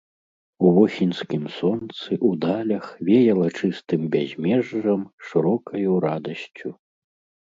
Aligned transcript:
У 0.67 0.69
восеньскім 0.75 1.43
сонцы, 1.57 2.15
у 2.29 2.31
далях 2.45 2.85
веяла 3.09 3.47
чыстым 3.59 4.01
бязмежжам, 4.15 5.03
шырокаю 5.29 5.91
радасцю. 6.07 6.73